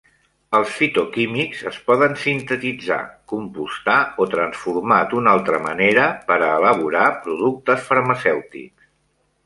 [0.59, 2.97] Els fitoquímics es poden sintetitzar,
[3.33, 8.95] compostar o transformar d'una altra manera per a elaborar productes farmacèutics.